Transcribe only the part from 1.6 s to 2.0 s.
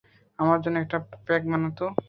তো?